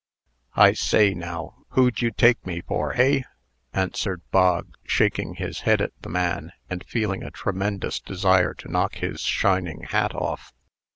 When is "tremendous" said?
7.29-7.99